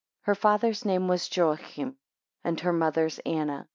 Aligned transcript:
2 0.21 0.21
Her 0.21 0.33
father's 0.33 0.83
name 0.83 1.07
was 1.07 1.29
Joachim, 1.29 1.95
and 2.43 2.59
her 2.61 2.73
mother's 2.73 3.19
Anna. 3.19 3.67